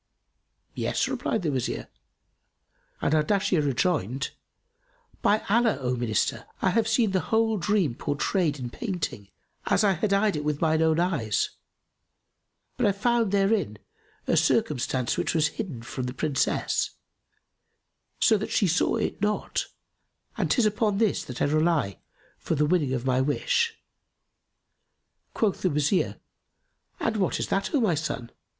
"Yes," 0.73 1.07
replied 1.07 1.43
the 1.43 1.51
Wazir; 1.51 1.87
and 3.03 3.13
Ardashir 3.13 3.61
rejoined, 3.63 4.31
"By 5.21 5.43
Allah, 5.47 5.77
O 5.79 5.95
Minister, 5.95 6.47
I 6.59 6.71
have 6.71 6.87
seen 6.87 7.11
the 7.11 7.19
whole 7.29 7.57
dream 7.57 7.93
pourtrayed 7.93 8.57
in 8.57 8.71
painting, 8.71 9.29
as 9.67 9.83
I 9.83 9.91
had 9.91 10.11
eyed 10.11 10.35
it 10.35 10.43
with 10.43 10.59
mine 10.59 10.81
own 10.81 10.99
eyes; 10.99 11.51
but 12.77 12.87
I 12.87 12.93
found 12.93 13.31
therein 13.31 13.77
a 14.25 14.35
circumstance 14.35 15.19
which 15.19 15.35
was 15.35 15.49
hidden 15.49 15.83
from 15.83 16.05
the 16.07 16.15
Princess, 16.15 16.95
so 18.19 18.39
that 18.39 18.49
she 18.49 18.65
saw 18.67 18.95
it 18.95 19.21
not, 19.21 19.67
and 20.35 20.49
'tis 20.49 20.65
upon 20.65 20.97
this 20.97 21.23
that 21.25 21.43
I 21.43 21.45
rely 21.45 21.99
for 22.39 22.55
the 22.55 22.65
winning 22.65 22.93
of 22.93 23.05
my 23.05 23.21
wish." 23.21 23.77
Quoth 25.35 25.61
the 25.61 25.69
Wazir, 25.69 26.19
"And 26.99 27.17
what 27.17 27.39
is 27.39 27.49
that, 27.49 27.71
O 27.75 27.79
my 27.79 27.93
son?" 27.93 28.31